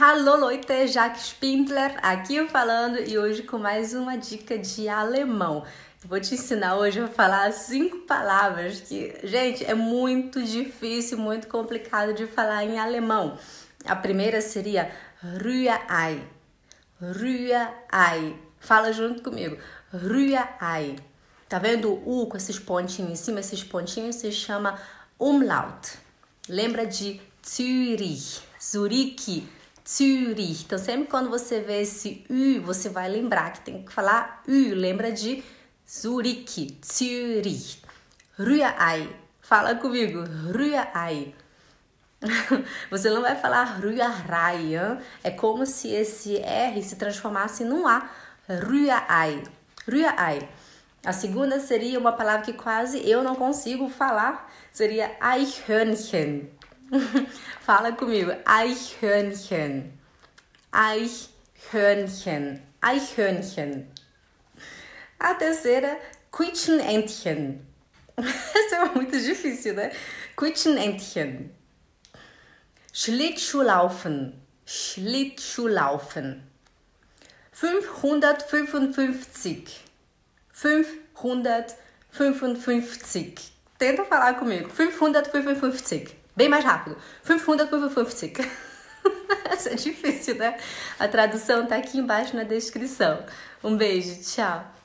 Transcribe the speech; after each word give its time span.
Hallo 0.00 0.46
Leute, 0.46 0.86
Jacques 0.86 1.24
Spindler 1.24 1.98
aqui 2.00 2.46
falando 2.46 3.00
e 3.00 3.18
hoje 3.18 3.42
com 3.42 3.58
mais 3.58 3.94
uma 3.94 4.16
dica 4.16 4.56
de 4.56 4.88
alemão. 4.88 5.64
vou 6.04 6.20
te 6.20 6.34
ensinar 6.34 6.76
hoje 6.76 7.00
a 7.00 7.08
falar 7.08 7.52
cinco 7.52 8.06
palavras 8.06 8.80
que, 8.80 9.18
gente, 9.24 9.64
é 9.64 9.74
muito 9.74 10.40
difícil, 10.40 11.18
muito 11.18 11.48
complicado 11.48 12.14
de 12.14 12.28
falar 12.28 12.62
em 12.62 12.78
alemão. 12.78 13.36
A 13.84 13.96
primeira 13.96 14.40
seria 14.40 14.88
Rührei. 15.20 16.22
Rührei. 17.02 18.36
Fala 18.60 18.92
junto 18.92 19.20
comigo. 19.20 19.58
Rührei. 19.92 20.96
Tá 21.48 21.58
vendo 21.58 21.90
o 21.90 22.22
U 22.22 22.28
com 22.28 22.36
esses 22.36 22.56
pontinhos 22.56 23.10
em 23.10 23.16
cima? 23.16 23.40
Esses 23.40 23.64
pontinhos 23.64 24.14
se 24.14 24.30
chama 24.30 24.78
Umlaut. 25.18 25.98
Lembra 26.48 26.86
de 26.86 27.20
Zürich, 27.44 28.42
Zurique, 28.62 29.57
Zürich. 29.88 30.64
Então, 30.64 30.78
sempre 30.78 31.08
quando 31.08 31.30
você 31.30 31.60
vê 31.60 31.80
esse 31.80 32.24
U, 32.28 32.60
você 32.62 32.90
vai 32.90 33.08
lembrar 33.08 33.52
que 33.52 33.60
tem 33.60 33.82
que 33.82 33.92
falar 33.92 34.42
U. 34.46 34.74
Lembra 34.74 35.10
de 35.10 35.42
Zurique, 35.88 36.78
Zürich. 36.84 37.80
Rührei. 38.38 39.16
Fala 39.40 39.74
comigo. 39.76 40.22
Rührei. 40.52 41.34
Você 42.90 43.08
não 43.08 43.22
vai 43.22 43.34
falar 43.34 43.64
Rührei. 43.80 44.76
É 45.24 45.30
como 45.30 45.64
se 45.64 45.88
esse 45.88 46.36
R 46.36 46.82
se 46.82 46.96
transformasse 46.96 47.64
num 47.64 47.88
A. 47.88 48.10
Rührei. 48.46 49.42
Rührei. 49.86 50.48
A 51.04 51.12
segunda 51.12 51.58
seria 51.58 51.98
uma 51.98 52.12
palavra 52.12 52.42
que 52.42 52.52
quase 52.52 53.08
eu 53.08 53.22
não 53.22 53.34
consigo 53.34 53.88
falar. 53.88 54.52
Seria 54.70 55.16
Eichhörnchen. 55.20 56.57
Fala 57.60 57.92
comigo. 57.92 58.32
Eichhörnchen. 58.44 59.92
Eichhörnchen. 60.72 62.62
Eichhörnchen. 62.80 63.86
A 65.18 65.34
terceira, 65.34 65.98
Quitschenentchen. 66.30 67.66
Essa 68.16 68.76
é 68.76 68.84
muito 68.94 69.18
difícil, 69.18 69.74
né? 69.74 69.90
Quitschenentchen. 70.36 71.52
Schlittschuhlaufen. 72.92 74.40
Schlittschuhlaufen. 74.64 76.44
555. 77.52 79.84
555. 80.52 83.52
Tenta 83.78 84.04
falar 84.04 84.34
comigo. 84.34 84.68
555. 84.68 86.14
Bem 86.38 86.48
mais 86.48 86.64
rápido. 86.64 86.96
555. 87.26 88.42
Isso 89.58 89.68
é 89.70 89.74
difícil, 89.74 90.36
né? 90.36 90.56
A 90.96 91.08
tradução 91.08 91.66
tá 91.66 91.74
aqui 91.74 91.98
embaixo 91.98 92.36
na 92.36 92.44
descrição. 92.44 93.24
Um 93.64 93.76
beijo, 93.76 94.22
tchau. 94.22 94.77